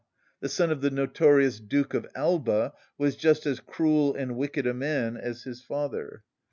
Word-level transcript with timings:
The 0.39 0.49
son 0.49 0.71
of 0.71 0.81
the 0.81 0.89
notorious 0.89 1.59
Duke 1.59 1.93
of 1.93 2.07
Alba 2.15 2.73
was 2.97 3.15
just 3.15 3.45
as 3.45 3.59
cruel 3.59 4.15
and 4.15 4.35
wicked 4.35 4.65
a 4.65 4.73
man 4.73 5.15
as 5.15 5.43
his 5.43 5.61
father. 5.61 6.23